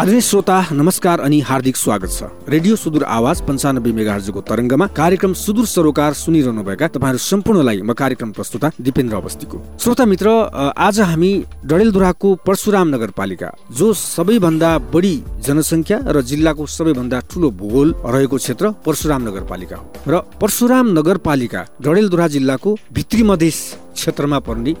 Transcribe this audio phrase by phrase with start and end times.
[0.00, 5.66] आदरणीय श्रोता नमस्कार अनि हार्दिक स्वागत छ। रेडियो सुदूर आवाज पन्चानब्बे मेगाहर्जको तरङ्गमा कार्यक्रम सुदूर
[5.66, 10.28] सरोकार सुनिरहनु भएका तपाईँहरू सम्पूर्णलाई म कार्यक्रम प्रस्तुता दिपेन्द्र अवस्थीको। श्रोता मित्र
[10.72, 11.32] आज हामी
[11.68, 19.28] डडेलधुराको परशुराम नगरपालिका जो सबैभन्दा बढी जनसङ्ख्या र जिल्लाको सबैभन्दा ठुलो भूगोल रहेको क्षेत्र परशुराम
[19.28, 23.58] नगरपालिका हो। र परशुराम नगरपालिका डडेलधुरा जिल्लाको भित्री मधेस
[24.00, 24.72] क्षेत्रमा पर्ने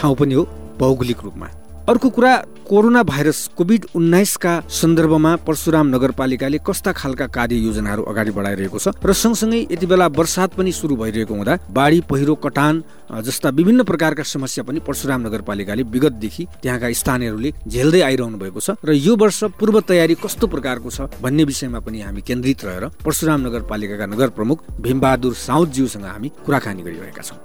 [0.00, 0.48] ठाउँ पनि हो
[0.80, 1.48] भौगोलिक रूपमा।
[1.88, 2.32] अर्को कुरा
[2.70, 9.12] कोरोना भाइरस कोभिड उन्नाइसका सन्दर्भमा परशुराम नगरपालिकाले कस्ता खालका कार्य योजनाहरू अगाडि बढाइरहेको छ र
[9.12, 12.82] सँगसँगै यति बेला वर्षात पनि सुरु भइरहेको हुँदा बाढी पहिरो कटान
[13.26, 18.94] जस्ता विभिन्न प्रकारका समस्या पनि परशुराम नगरपालिकाले विगतदेखि त्यहाँका स्थानीयहरूले झेल्दै आइरहनु भएको छ र
[18.94, 24.06] यो वर्ष पूर्व तयारी कस्तो प्रकारको छ भन्ने विषयमा पनि हामी केन्द्रित रहेर परशुराम नगरपालिकाका
[24.14, 27.38] नगर प्रमुख भीमबहादुर साउदज्यूसँग हामी कुराकानी गरिरहेका छौँ।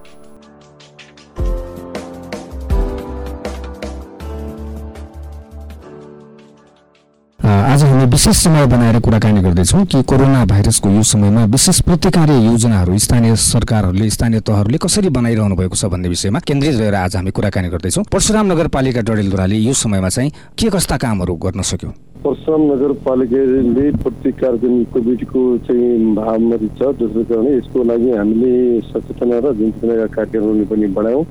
[7.45, 12.97] आज हामी विशेष समय बनाएर कुराकानी गर्दैछौँ कि कोरोना भाइरसको यो समयमा विशेष प्रतिकार्य योजनाहरू
[12.97, 17.69] स्थानीय सरकारहरूले स्थानीय तहहरूले कसरी बनाइरहनु भएको छ भन्ने विषयमा केन्द्रित रहेर आज हामी कुराकानी
[17.69, 21.89] गर्दैछौँ। परशुराम नगरपालिका डडेलधुराले यो समयमा चाहिँ के कस्ता कामहरू गर्न सक्यो?
[22.25, 29.53] परशुराम नगरपालिकाले प्रतिकार जुन कोभिडको चाहिँ महामारी छ जसको कारण यसको लागि हामीले सचेतना र
[29.53, 31.23] जनचेतनाका कार्यक्रमहरू पनि बढायौँ।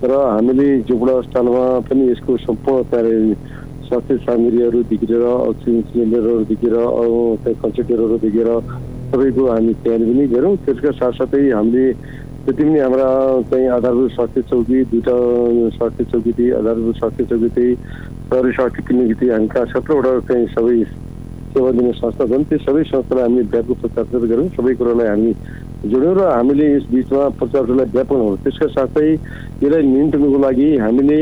[0.00, 3.34] र हामीले झुपडा अस्पतालमा पनि यसको सम्पूर्ण
[3.88, 8.50] स्वास्थ्य सामग्रीहरूदेखि लिएर अक्सिजन सिलिन्डरहरूदेखि लिएर कन्सेन्ट्रेटरहरू देखेर
[9.12, 11.84] सबैको हामी तयारी पनि गऱ्यौँ त्यसका साथसाथै हामीले
[12.46, 13.08] जति पनि हाम्रा
[13.48, 15.16] चाहिँ आधारभूत स्वास्थ्य चौकी दुईवटा
[15.76, 17.74] स्वास्थ्य चौकी थिए आधारभूत स्वास्थ्य चौकी थिए
[18.28, 20.76] सहरी स्वास्थ्य क्लिनिक थिए हामीका सत्रवटा चाहिँ सबै
[21.54, 25.32] सेवा दिने संस्था छन्। त्यो सबै संस्थालाई हामीले व्यापक प्रचार गऱ्यौँ सबै कुरालाई हामी
[25.84, 29.08] जोड्यौँ र हामीले यस बिचमा प्रचारलाई व्यापक हो त्यसका साथै
[29.64, 31.18] यसलाई नियन्त्रणको लागि हामीले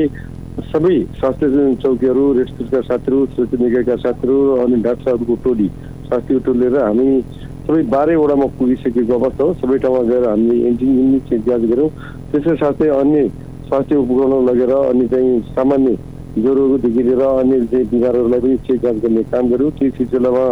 [0.58, 5.68] सबै स्वास्थ्य चौकीहरू रेस्टका साथीहरू स्वास्थ्य निकायका साथीहरू अनि डाक्टर साहबको टोली
[6.08, 7.20] स्वास्थ्य टोली लिएर हामी
[7.68, 11.90] सबै बाह्रैवटामा पुगिसकेको अवस्था हो। सबै ठाउँमा गएर हामीले इन्जिन युनिट जाँच गऱ्यौँ।
[12.32, 13.28] त्यसका साथै अन्य
[13.68, 15.96] स्वास्थ्य उपकरण लगेर अनि चाहिँ सामान्य
[16.36, 20.46] ज्वरोदेखि लिएर अन्य चाहिँ बिमारहरूलाई पनि चेक जाँच गर्ने काम गऱ्यौँ। त्यो सिलसिलामा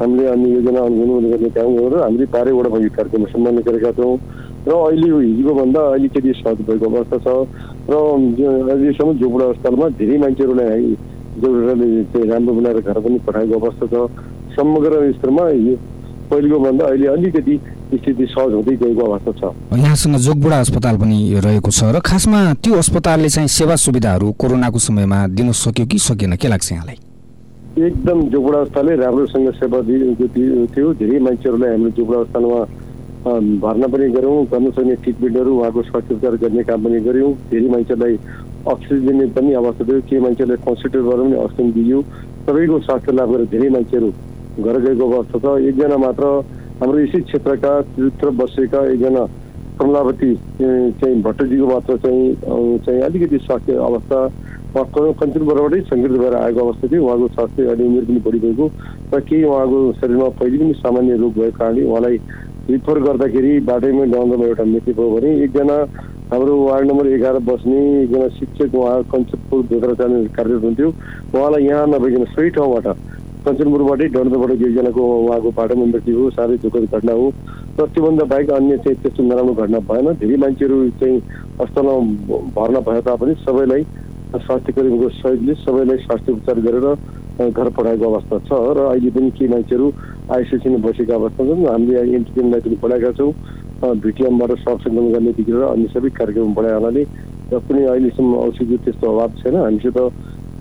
[0.00, 4.18] हामीले अन्य योजना अनुगमन गर्ने काम गरेर हामीले बाह्रैवटामा यो कार्यक्रम सम्मान गरेका छौँ।
[4.68, 7.28] र अहिले हिजोको भन्दा अलिकति सहज भएको अवस्था छ।
[7.90, 10.84] र अहिलेसम्म झोपडा अस्पतालमा धेरै मान्छेहरूलाई
[11.40, 13.94] जोडेर चाहिँ राम्रो बनाएर घर पनि पठाएको अवस्था छ।
[14.56, 15.44] समग्र स्तरमा
[16.30, 17.54] पहिलेको भन्दा अहिले अलिकति
[17.88, 19.42] स्थिति सहज हुँदै गएको अवस्था छ।
[19.78, 25.18] यहाँसँग जोगबुडा अस्पताल पनि रहेको छ र खासमा त्यो अस्पतालले चाहिँ सेवा सुविधाहरू कोरोनाको समयमा
[25.32, 26.36] दिन सक्यो कि सकेन?
[26.36, 26.98] के लाग्छ यहाँलाई?
[27.78, 30.26] एकदम जोगबुडा अस्पतालले राम्रोसँग सेवा दिएको
[30.74, 32.60] थियो धेरै मान्छेहरूलाई हामीले जोगबुडा अस्पतालमा
[33.26, 38.14] भर्ना पनि गऱ्यौँ गर्नु सक्ने ट्रिटमेन्टहरू उहाँको स्वास्थ्य उपचार गर्ने काम पनि गऱ्यौँ। धेरै मान्छेलाई
[38.72, 42.02] अक्सिजन दिने पनि अवस्था थियो। केही मान्छेलाई कन्सन्ट्रेटबाट पनि अक्सिजन दियो
[42.46, 44.10] सबैको स्वास्थ्य लाभ गरेर धेरै मान्छेहरू
[44.58, 46.24] घर गएको अवस्था छ। एकजना मात्र
[46.80, 49.24] हाम्रो यसै क्षेत्रका चरित्र बसेका एकजना
[49.78, 54.18] कमलावती चाहिँ भट्टजीको मात्र चाहिँ चाहिँ अलिकति स्वास्थ्य अवस्था
[54.78, 58.66] कञ्चनपुरबाटै सङ्क्रमित भएर आएको अवस्था थियो। उहाँको स्वास्थ्य अहिले उमेर पनि बढिरहेको
[59.14, 62.16] र केही उहाँको शरीरमा पहिले पनि सामान्य रोग भएको कारणले उहाँलाई
[62.70, 65.76] रिफर गर्दाखेरि बाटैमै डाउँदामा एउटा मृत्यु भयो भने एकजना
[66.32, 70.88] हाम्रो वार्ड नम्बर एघार बस्ने एकजना शिक्षक उहाँ कञ्चनपुर भेटेर जाने कार्यरत हुन्थ्यो।
[71.34, 72.86] उहाँलाई यहाँ नभइकन सही ठाउँबाट
[73.46, 77.26] कञ्चनपुरबाटै डन्डबाट एकजनाको उहाँको बाटोमा मृत्यु हो साह्रै दुःखद घटना हो।
[77.80, 81.16] र त्योभन्दा बाहेक अन्य चाहिँ त्यस्तो नराम्रो घटना भएन। धेरै मान्छेहरू चाहिँ
[81.60, 81.94] अस्पतालमा
[82.56, 83.82] भर्ना भए तापनि सबैलाई
[84.44, 86.86] स्वास्थ्य कर्मीको सहयोगले सबैलाई स्वास्थ्य उपचार गरेर
[87.40, 89.90] घर पठाएको अवस्था छ र अहिले पनि केही मान्छेहरू
[90.28, 93.32] आइसिसीमा बसेका अवस्था छन्। हामीले एन्टिजेनलाई पनि बढाएका छौँ।
[93.98, 97.04] भिटिएमबाट सङ्कलन गर्नेदेखि लिएर अन्य सबै कार्यक्रम बढाए हुनाले
[97.50, 99.98] र कुनै अहिलेसम्म औषधि त्यस्तो अभाव छैन। हामीसित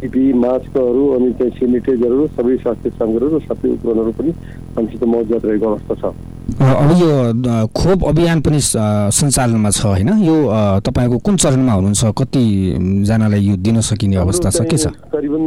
[0.02, 4.32] पिपी मास्कहरू अनि त्यहाँ सेनिटाइजरहरू सबै स्वास्थ्य सामग्रीहरू सबै उपकरणहरू पनि
[4.78, 6.14] हामीसित मौजत रहेको अवस्था छ।
[6.48, 10.10] अब यो खोप अभियान पनि सञ्चालनमा छ होइन?
[10.24, 10.36] यो
[10.80, 12.16] तपाईँको कुन चरणमा हुनुहुन्छ?
[12.16, 14.62] कतिजनालाई यो दिन सकिने अवस्था छ?
[14.64, 14.88] के छ?
[15.12, 15.44] करिबन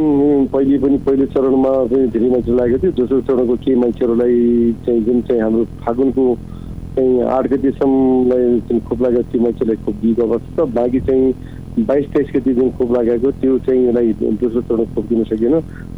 [0.53, 4.37] पहिले पनि पहिलो चरणमा चाहिँ धेरै मान्छे लागेको थियो। दोस्रो चरणको केही मान्छेहरूलाई
[4.85, 6.25] चाहिँ जुन चाहिँ हाम्रो फागुनको
[6.93, 11.33] चाहिँ आठ गतिसम्मलाई खोप लागेको त्यो मान्छेलाई खोप दिएको अवस्था छ। बाँकी चाहिँ
[11.81, 15.53] बाइस तेइस गति जुन खोप लागेको त्यो चाहिँ यसलाई दोस्रो चरण खोप दिन सकेन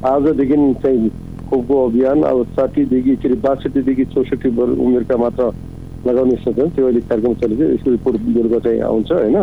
[0.07, 1.11] आजदेखि चाहिँ
[1.53, 5.51] खोपको अभियान अब साठीदेखि के अरे बासठीदेखि चौसठी उमेरका मात्र
[6.05, 9.38] लगाउने सोच्छन् त्यो अहिले कार्यक्रम चलेको यसको रिपोर्ट बेलुका चाहिँ आउँछ होइन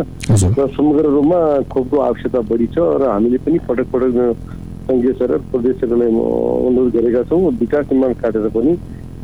[0.53, 5.75] र समग्र रूपमा खोपको आवश्यकता बढी छ र हामीले पनि पटक पटक सङ्घीय सरकार प्रदेश
[5.77, 8.75] सरकारलाई अनुरोध गरेका छौँ विकास निर्माण काटेर पनि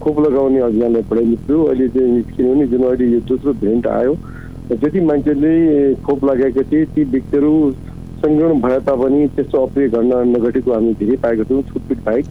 [0.02, 4.16] खोप लगाउने अभियानलाई बढाइने थियो अहिले चाहिँ किनभने जुन अहिले यो दोस्रो भेन्ट आयो
[4.74, 5.54] जति मान्छेले
[6.02, 7.54] खोप लगाएका थिए ती व्यक्तिहरू
[8.18, 12.26] सङ्क्रमण भए तापनि त्यस्तो अप्रिय घटना नघटेको हामी धेरै पाएका छौँ छुटपिट बाहेक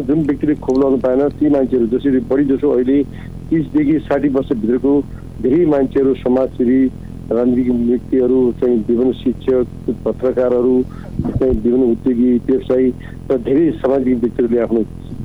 [0.00, 3.02] जुन व्यक्तिले खोप लगाउनु पाएन ती मान्छेहरू जसरी बढी जसो अहिले
[3.50, 4.92] तिसदेखि साठी वर्षभित्रको
[5.42, 6.80] धेरै मान्छेहरू समाजसेवी
[7.32, 9.66] राजनीतिक व्यक्तिहरू चाहिँ विभिन्न शिक्षक
[10.04, 12.90] पत्रकारहरू चाहिँ विभिन्न उद्योगी व्यवसायी
[13.32, 14.82] र धेरै सामाजिक व्यक्तिहरूले आफ्नो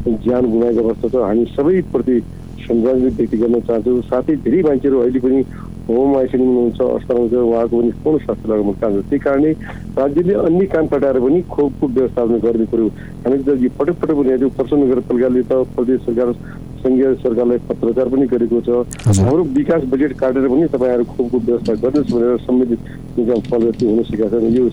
[0.08, 2.20] ज्यान गुमाएको अवस्था छ। हामी सबैप्रति
[2.60, 5.44] सम्झाउने व्यक्ति गर्न चाहन्छौँ। साथै धेरै मान्छेहरू अहिले पनि
[5.90, 9.52] होम आइसिडी हुनुहुन्छ अस्पताल हुन्छ उहाँको पनि पूर्ण स्वास्थ्य लगाउनु चाहन्छ त्यही कारणले
[9.98, 12.88] राज्यले अन्य काम कटाएर पनि खोपको व्यवस्थापन गर्ने कुरो
[13.20, 16.34] हामी त पटक पटक पनि पर्सन नगरपालिकाले त प्रदेश सरकार
[16.80, 18.70] सङ्घीय सरकारलाई पत्रचार पनि गरेको छ
[19.18, 22.80] हाम्रो विकास बजेट काटेर पनि तपाईँहरू खोपको व्यवस्था गर्नुहोस् भनेर सम्बन्धित
[23.18, 24.70] निगम प्रगति हुन सकेका छन् यो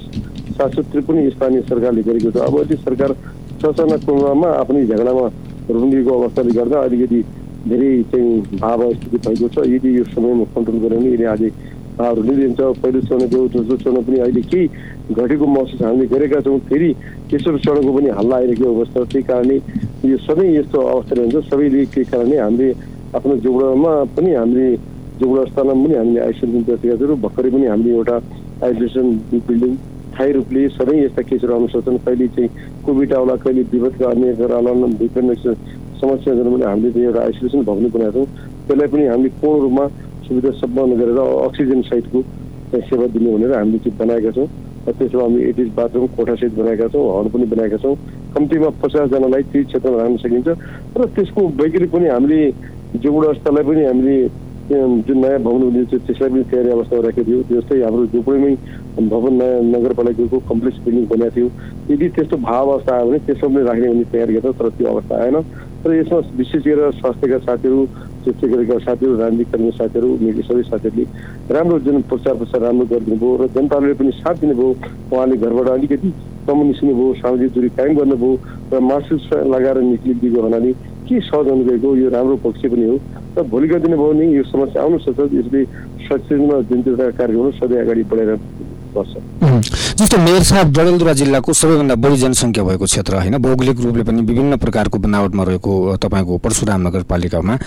[0.53, 3.17] सातसत्तरी पनि स्थानीय सरकारले गरेको छ अब यदि सरकार
[3.59, 5.27] ससाना कुरामा आफ्नै झगडामा
[5.73, 7.21] रुङ्गेको अवस्थाले गर्दा अलिकति
[7.69, 11.43] धेरै चाहिँ भाव स्थिति भएको छ। यदि यो समयमा कन्ट्रोल भने यदि आज
[11.99, 14.67] भावहरू लिइदिन्छ पहिलो चरणको दोस्रो चरण पनि अहिले केही
[15.17, 16.91] घटेको महसुस हामीले गरेका छौँ फेरि
[17.31, 19.57] तेस्रो चरणको पनि हल्ला आइरहेको अवस्था त्यही कारणले
[20.11, 22.69] यो सधैँ यस्तो अवस्था हुन्छ। सबैले के कारणले हामीले
[23.17, 24.69] आफ्नो जोगडामा पनि हामीले
[25.21, 28.17] जोगडा स्थानमा पनि हामीले आइसोलेसन बसेका छौँ भर्खरै पनि हामीले एउटा
[28.67, 29.07] आइसोलेसन
[29.49, 32.49] बिल्डिङ स्थायी रूपले सधैँ यस्ता केसहरू आउन सक्छन् कहिले चाहिँ
[32.85, 34.73] कोभिड आउला कहिले विपदका अन्य आउला
[35.97, 38.27] विभिन्न समस्याहरू पनि हामीले चाहिँ एउटा आइसोलेसन भवन बनाएको छौँ।
[38.69, 39.87] त्यसलाई पनि हामीले पूर्ण रूपमा
[40.27, 42.23] सुविधा सम्पन्न गरेर अक्सिजन सहितको
[42.73, 44.49] सेवा दिने भनेर हामीले चाहिँ बनाएका छौँ।
[44.87, 47.95] र त्यसमा हामी एटिज बाथरुम कोठासहित बनाएका छौँ हल पनि बनाएका छौँ।
[48.37, 50.49] कम्तीमा पचासजनालाई त्यही क्षेत्रमा राख्न सकिन्छ।
[50.99, 52.41] र त्यसको वैकल्पिक पनि हामीले
[53.03, 54.17] जो गुणस्तरलाई पनि हामीले
[54.67, 58.55] जुन नयाँ भवन थियो त्यसलाई पनि तयारी अवस्थामा राखेको थियो। जस्तै हाम्रो झुपडीमै
[58.99, 61.49] भवन नयाँ नगरपालिकाको कम्प्लेक्स बिल्डिङ बनाएको थियो।
[61.91, 65.15] यदि त्यस्तो भाव अवस्था आयो भने त्यसमा पनि राख्ने भन्ने तयारी गर्छ तर त्यो अवस्था
[65.23, 65.37] आएन।
[65.87, 67.85] तर यसमा विशेष गरेर स्वास्थ्यका साथीहरू
[68.27, 71.05] शिक्षा गरेका साथीहरू राजनीतिक कर्मी साथीहरू मिडिया सबै साथीहरूले
[71.55, 74.71] राम्रो जुन प्रचार प्रसार राम्रो गरिदिनु भयो र जनताहरूले पनि साथ दिनुभयो।
[75.15, 76.11] उहाँले घरबाट अलिकति
[76.49, 78.33] कम निस्किनुभयो सामाजिक दूरी कायम गर्नुभयो
[78.75, 80.73] र मासुस लगाएर निस्किदिएको हुनाले
[81.06, 82.97] के सहज हुनुभएको यो राम्रो पक्ष पनि हो।
[83.38, 85.65] र भोलिका दिनुभयो भने यो समस्या आउनु सक्छ। यसले
[86.03, 88.35] सचेतना जुन एउटा कार्यक्रम सधैँ अगाडि बढाएर
[88.97, 89.15] बस्छ
[89.97, 94.57] जस्तो मेयर साहब डडेलधुरा जिल्लाको सबैभन्दा बढी जनसङ्ख्या भएको क्षेत्र होइन भौगोलिक रूपले पनि विभिन्न
[94.57, 95.73] प्रकारको बनावटमा रहेको
[96.03, 97.59] तपाईँको परशुराम नगरपालिकामा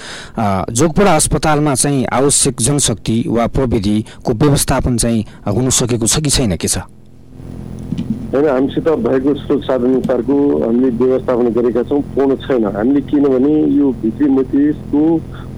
[0.71, 6.67] जोगपुरा अस्पतालमा चाहिँ आवश्यक जनशक्ति वा प्रविधिको व्यवस्थापन चाहिँ हुन सकेको छ कि छैन के
[6.67, 6.77] छ?
[8.29, 13.91] होइन हामीसित भएको स्रोत साधन अनुसारको हामीले व्यवस्थापन गरेका छौँ पूर्ण छैन। हामीले किनभने यो
[14.01, 15.01] भित्री मधेसको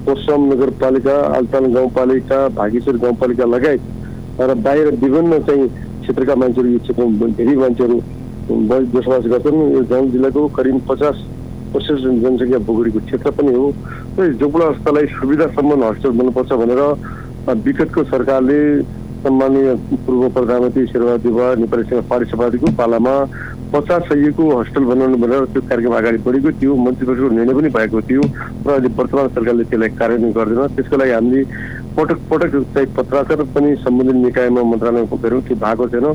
[0.07, 3.81] परशुराम नगरपालिका आलताल गाउँपालिका भागेश्वर गाउँपालिका लगायत
[4.39, 5.67] र बाहिर विभिन्न चाहिँ
[6.01, 7.97] क्षेत्रका मान्छेहरू यो क्षेत्रमा धेरै मान्छेहरू
[8.93, 11.17] बसोबास गर्छन्। यो गाउँ जिल्लाको करिब पचास
[11.73, 13.65] पर्सेन्ट जनसङ्ख्या बोगडीको क्षेत्र पनि हो।
[14.19, 16.81] र जोगुडा अवस्थालाई सुविधासम्म हस्पिटल बन्नुपर्छ भनेर
[17.65, 18.59] विगतको सरकारले
[19.21, 19.69] सम्मानीय
[20.05, 23.13] पूर्व प्रधानमन्त्री शेरबहादुर नेपाली सेवा पार्टी सभापतिको पालामा
[23.71, 28.01] पचास सयको हस्पिटल बनाउनु भनेर त्यो कार्यक्रम अगाडि बढेको थियो। मन्त्री परिषदको निर्णय पनि भएको
[28.09, 28.21] थियो।
[28.65, 31.41] र अहिले वर्तमान सरकारले त्यसलाई कार्यान्वयन गर्दैन। त्यसको लागि हामीले
[31.97, 36.07] पटक पटक चाहिँ पत्राचार पनि सम्बन्धित निकायमा मन्त्रालयमा गऱ्यौँ त्यो भएको छैन।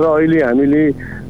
[0.00, 0.82] र अहिले हामीले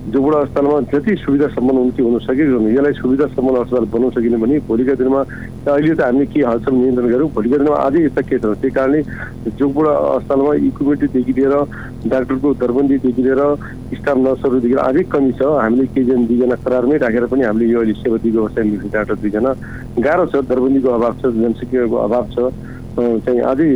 [0.02, 4.37] जोगुडा अस्पतालमा जति सुविधा सम्पन्न हुन्छ हुन सकेको छैन। यसलाई सुविधा सम्पन्न अस्पताल बनाउन सकिने
[4.43, 5.20] भने भोलिका दिनमा
[5.70, 9.00] अहिले त हामीले के हालसम्म नियन्त्रण गऱ्यौँ भोलिका दिनमा अझै यस्ता केसहरू त्यही कारणले
[9.54, 11.55] जोगुडा अस्पतालमा इक्विपमेन्टदेखि लिएर
[12.10, 13.43] डाक्टरको दरबन्दीदेखि लिएर
[13.94, 18.19] स्टाफ नर्सहरूदेखि अझै कमी छ। हामीले केहीजना दुईजना करारमै राखेर पनि हामीले यो अहिले सेवा
[18.19, 18.60] दिएको अवस्था
[18.91, 19.50] डाक्टर दुईजना।
[20.03, 22.50] गाह्रो छ। दरबन्दीको अभाव छ। जनसङ्ख्याको अभाव छ।
[22.98, 23.70] चाहिँ अझै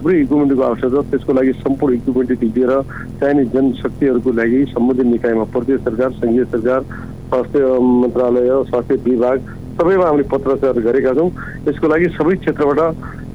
[0.00, 2.72] थुप्रै इक्विपमेन्टको आवश्यक छ। त्यसको लागि सम्पूर्ण इक्विपमेन्टदेखि लिएर
[3.20, 9.38] चाहिने जनशक्तिहरूको लागि सम्बन्धित निकायमा प्रदेश सरकार सङ्घीय सरकार स्वास्थ्य मन्त्रालय स्वास्थ्य विभाग
[9.78, 11.30] सबैमा हामीले पत्रचार गरेका छौँ।
[11.68, 12.80] यसको लागि सबै क्षेत्रबाट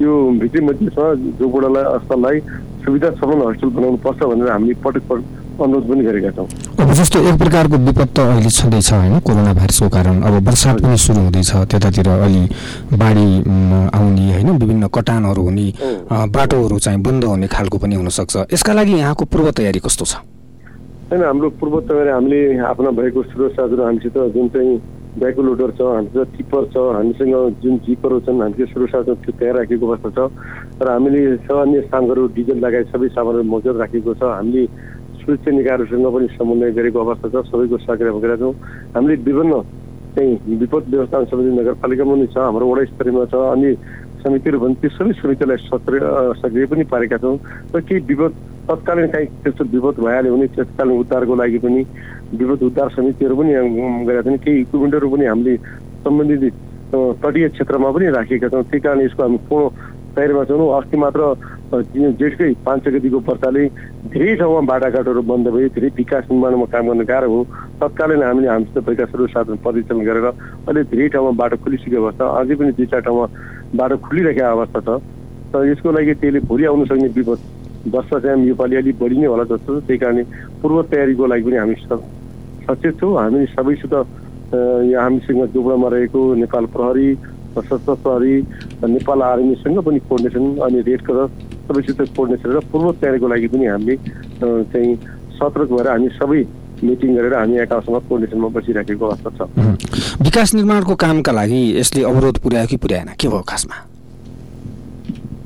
[0.02, 1.06] यो भित्री मध्येमा
[1.38, 2.40] जोगुडालाई अस्पताललाई
[2.86, 5.24] सुविधा सम्पन्न हस्पिटल बनाउनु पर्छ भनेर हामीले पटक पटक
[5.56, 6.46] अनुरोध पनि गरेका छौँ।
[6.78, 10.96] अब जस्तो एक प्रकारको विपद त अहिले छँदैछ होइन कोरोना भाइरसको कारण। अब वर्षात पनि
[10.96, 12.42] सुरु हुँदैछ त्यतातिर अलि
[12.94, 13.28] बाढी
[13.90, 15.66] आउने होइन विभिन्न कटानहरू हुने
[16.30, 20.14] बाटोहरू चाहिँ बन्द हुने खालको पनि हुनसक्छ। यसका लागि यहाँको पूर्व तयारी कस्तो छ?
[21.10, 22.40] होइन हाम्रो पूर्व तयारी हामीले
[22.70, 24.76] आफ्ना भएको स्रोत साथीहरू हामीसित जुन चाहिँ
[25.16, 29.54] ब्याको लोडर छ हामीसित टिप्पर छ हामीसँग जुन जिपरहरू छन् हामीसित स्रोत साथीहरू त्यो तयार
[29.56, 30.18] राखेको अवस्था छ।
[30.82, 31.20] र हामीले
[31.56, 34.66] अन्य सामानहरू डिजल लगायत सबै सामानहरू मौजत राखेको छ। हामीले
[35.16, 38.54] सुरक्षा निकायहरूसँग पनि समन्वय गरेको अवस्था छ। सबैको सहकार्य गरेका छौँ।
[38.96, 39.62] हामीले विभिन्न
[40.16, 43.70] चाहिँ विपद व्यवस्थापन समिति नगरपालिकामा पनि छ हाम्रो वडा स्तरीयमा छ अनि
[44.20, 46.00] समितिहरू भने ती सबै समितिलाई सक्रिय
[46.40, 47.36] सक्रिय पनि पारेका छौँ।
[47.72, 48.32] र केही विपद
[48.68, 51.80] तत्कालीन काहीँ त्यस्तो विपद भइहाल्यो भने तत्कालीन उद्धारको लागि पनि
[52.34, 53.52] विपद उद्धार समितिहरू पनि
[54.06, 55.56] गरेका छौँ केही इक्विपमेन्टहरू पनि हामीले
[56.02, 56.54] सम्बन्धित
[57.22, 59.68] तटीय क्षेत्रमा पनि राखेका छौँ। त्यही कारण यसको हामी पूर्ण
[60.16, 61.22] तयारीमा छौँ। अस्ति मात्र
[62.18, 63.62] जेठकै पाँच सय गतिको वर्षाले
[64.10, 67.42] धेरै ठाउँमा बाटाघाटहरू बन्द भयो धेरै विकास निर्माणमा काम गर्न गाह्रो हो।
[67.80, 72.70] तत्कालीन हामीले हामीसित भएका सर्वसाधारण परिचालन गरेर अहिले धेरै ठाउँमा बाटो खोलिसकेको अवस्था अझै पनि
[72.78, 73.26] दुई चार ठाउँमा
[73.78, 74.98] बाटो खुलिरहेको अवस्था छ।
[75.52, 77.38] तर यसको लागि त्यसले भोलि आउन सक्ने विपद
[77.94, 80.22] वर्षा चाहिँ योपालि अलिक बढी नै होला जस्तो त्यही कारणले
[80.62, 81.74] पूर्व तयारीको लागि पनि हामी
[82.66, 83.94] सचेत छौँ। हामी सबैसित
[84.54, 87.08] हामीसँग जोबडामा रहेको नेपाल प्रहरी
[87.56, 88.34] सशस्त्र प्रहरी
[88.84, 91.30] नेपाल आर्मीसँग पनि कोर्डिनेसन अनि रेड क्रस
[91.68, 93.96] सबैसित कोर्डिनेसन र पूर्व तयारीको लागि पनि हामीले
[94.72, 94.94] चाहिँ
[95.38, 96.42] सतर्क भएर हामी सबै
[96.84, 99.40] मिटिङ गरेर हामी एकासँग कोर्डिनेसनमा बसिराखेको अवस्था छ।
[100.22, 103.08] विकास निर्माणको कामका लागि यसले अवरोध पुर्यायो कि पुर्याएन?
[103.20, 103.76] के भयो खासमा?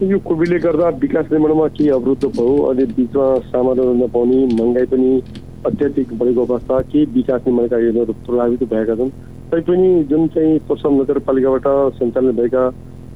[0.00, 5.10] यो कोभिडले गर्दा विकास निर्माणमा केही अवरुद्ध भयो अनि बिचमा सामान नपाउने महँगाई पनि
[5.64, 9.10] अत्याधिक बढेको अवस्था केही विकास निर्माणका योजनाहरू प्रभावित भएका छन्।
[9.52, 11.68] तैपनि जुन चाहिँ पोषण नगरपालिकाबाट
[12.00, 12.64] सञ्चालन भएका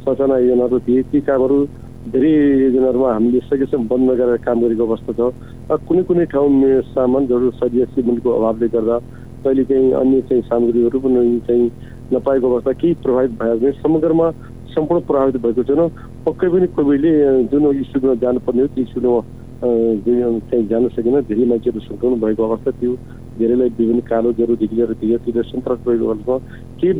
[0.05, 1.65] सचना योजनाहरू थिए ती कामहरू
[2.13, 2.33] धेरै
[2.69, 7.85] योजनाहरूमा हामीले सकेसम्म बन्द गरेर काम गरेको अवस्था छ। कुनै कुनै ठाउँ सामान जरुर सजिया
[7.97, 8.99] सिमेन्टको अभावले गर्दा
[9.41, 11.71] कहिले चाहिँ अन्य चाहिँ सामग्रीहरू पनि चाहिँ
[12.13, 14.29] नपाएको अवस्था केही प्रभावित भने समग्रमा
[14.75, 15.89] सम्पूर्ण प्रभावित भएको छैन।
[16.27, 17.13] पक्कै पनि कोभिडले
[17.53, 19.21] जुन स्कुलमा जानुपर्ने हो त्यो स्कुलमा
[19.63, 22.97] चाहिँ जान सकेन। धेरै मान्छेहरू सङ्क्रमण भएको अवस्था थियो।
[23.39, 26.39] धेरैलाई विभिन्न कालो ज्वरोदेखि लिएर धीरे सन्तास भएको अवस्थामा
[26.81, 26.93] केही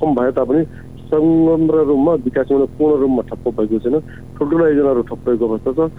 [0.00, 0.64] कम भए तापनि
[1.10, 4.00] समग्र रूपमा विकास पूर्ण रूपमा ठप्प भएको छैन।
[4.36, 5.90] ठुल्ठुला योजनाहरू ठप्प भएको अवस्था छ।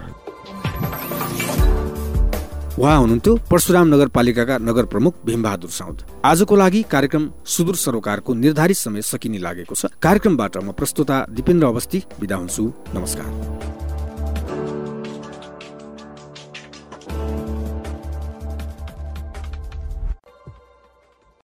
[2.80, 9.02] उहाँ हुनुहुन्थ्यो। परशुराम नगरपालिकाका नगर प्रमुख भीमबहादुर साउद। आजको लागि कार्यक्रम सुदूर सरोकारको निर्धारित समय
[9.02, 13.59] सकिने लागेको छ। कार्यक्रमबाट म प्रस्तुता दिपेन्द्र अवस्थी विदा हुन्छु। नमस्कार।